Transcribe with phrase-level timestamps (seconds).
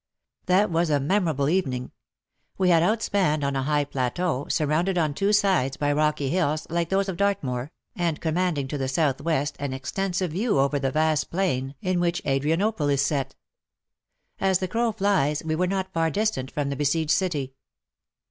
[0.47, 1.91] That was a memorable eveninor.
[2.57, 6.89] We had outspanned on a high plateau, surrounded on two sides by rocky hills like
[6.89, 10.89] those of Dartmoor, and commanding to the south west an exten sive view over the
[10.89, 13.35] vast plain in which Adria *»)•"^:.' WAR AND WOMEN 93 nople is set.
[14.39, 17.53] As the crow flies, we were not far distant from the besieged city.